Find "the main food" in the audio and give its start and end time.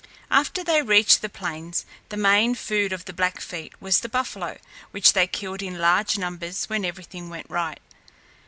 2.09-2.91